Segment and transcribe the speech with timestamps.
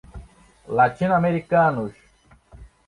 [0.77, 1.93] latino-americanos